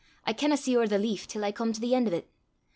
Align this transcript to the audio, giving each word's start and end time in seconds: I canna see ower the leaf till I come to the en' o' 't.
I 0.25 0.33
canna 0.33 0.57
see 0.57 0.75
ower 0.75 0.87
the 0.87 0.97
leaf 0.97 1.27
till 1.27 1.45
I 1.45 1.51
come 1.51 1.73
to 1.73 1.79
the 1.79 1.93
en' 1.93 2.07
o' 2.07 2.09
't. 2.09 2.25